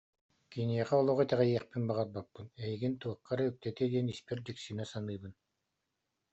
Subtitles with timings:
[0.51, 5.33] Киниэхэ олох итэҕэйиэхпин баҕарбаппын, эйигин туохха эрэ үктэтиэ диэн испэр дьиксинэ саныыбын